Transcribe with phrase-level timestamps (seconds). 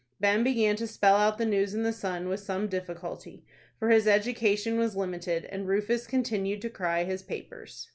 [0.19, 3.45] Ben began to spell out the news in the 'Sun,' with some difficulty,
[3.77, 7.89] for his education was limited, and Rufus continued to cry his papers.